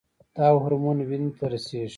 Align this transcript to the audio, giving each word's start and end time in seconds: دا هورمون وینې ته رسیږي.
دا 0.35 0.47
هورمون 0.61 0.97
وینې 1.09 1.31
ته 1.37 1.45
رسیږي. 1.53 1.89